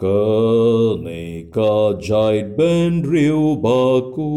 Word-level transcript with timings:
Cărne 0.00 1.48
ca 1.50 1.96
giai 1.98 2.42
ben 2.56 3.02
riu 3.10 3.54
bacui, 3.54 4.28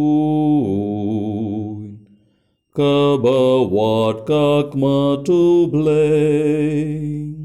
Că 2.74 3.18
băuat 3.22 4.24
ca 4.24 4.70
tu 5.24 5.66
blei, 5.66 7.36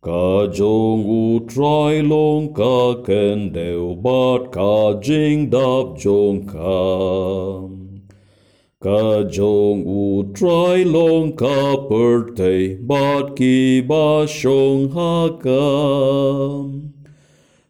Ca 0.00 0.50
jong 0.52 1.06
u 1.06 1.38
trai 1.38 2.02
long 2.02 2.52
ca 2.52 3.00
kendeu 3.04 3.98
bat 4.00 4.48
ca 4.48 4.98
jing 5.02 5.48
dap 5.48 5.98
jong 5.98 6.44
kam. 6.50 7.47
Ca 8.80 9.24
jong 9.24 9.82
u 9.84 10.32
trai 10.32 10.84
long 10.84 11.32
ca 11.36 11.76
perte 11.88 12.78
bat 12.86 13.34
ki 13.34 13.80
ba 13.80 14.24
shong 14.24 14.92
ha 14.92 15.36
kam. 15.42 16.94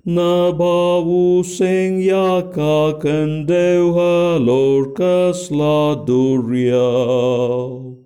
Na 0.04 0.53
ba 0.53 1.00
u 1.00 1.43
sing 1.43 2.03
ya 2.03 2.43
ka 2.57 3.00
kendeu 3.00 3.94
ha 3.96 4.36
lor 4.36 4.93
ka 4.93 5.32
sla 5.32 6.04
duriao. 6.04 7.96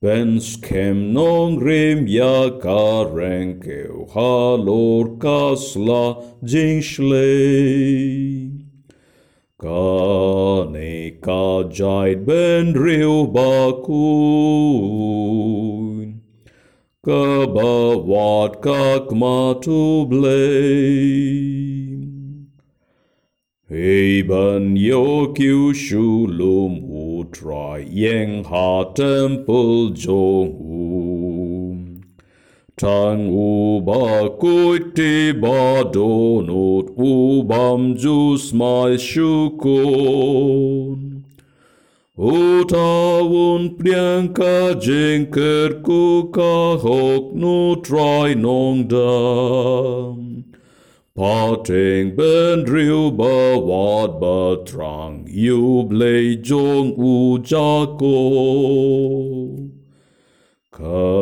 Ben 0.00 0.38
skem 0.38 1.12
non 1.12 1.56
grim 1.56 2.06
ya 2.06 2.50
ka 2.62 3.02
renkeu 3.18 4.06
ha 4.14 4.54
lor 4.54 5.18
ka 5.18 5.56
sla 5.56 6.04
jing 6.44 6.80
shlei. 6.80 8.62
Ka 9.62 9.91
ne 11.22 11.26
ka 11.26 11.62
jaid 11.70 12.26
ben 12.26 12.74
riu 12.74 13.26
bakuin. 13.26 13.90
Ka 17.04 17.46
ba 17.46 17.96
wat 17.96 18.62
ka 18.62 19.00
kma 19.08 19.60
tu 19.60 20.06
blame. 20.06 21.48
Eben 23.70 24.76
yo 24.76 25.32
kiu 25.32 25.74
shu 25.74 26.26
lum 26.26 26.84
u 26.84 27.24
yeng 27.88 28.44
ha 28.44 28.84
temple 28.94 29.90
jong. 29.90 31.11
Tang 32.76 33.28
u 33.28 33.80
ba 33.86 34.30
kuit 34.40 34.94
ti 34.96 35.32
ba 35.32 35.84
donut 35.92 36.86
u 36.96 37.42
bam 37.42 37.94
ju 37.96 38.38
smai 38.38 38.96
shu 38.96 39.50
kun. 39.62 41.24
U 42.16 42.64
ta 42.64 43.20
un 43.20 43.76
pliang 43.76 44.32
ka 44.38 44.74
jing 44.74 45.26
ku 45.32 46.30
ka 46.36 46.76
hok 46.84 47.34
nu 47.34 47.76
try 47.82 48.34
nong 48.34 48.88
dam. 48.88 50.44
Parting 51.14 52.16
ben 52.16 52.64
riu 52.64 53.10
ba 53.10 53.58
wat 53.68 54.18
ba 54.18 54.64
trang 54.64 55.26
yu 55.28 55.84
blei 55.88 56.36
jong 56.48 56.94
u 56.96 57.38
ja 57.44 57.84
ko. 58.00 58.16
Ka 60.72 61.21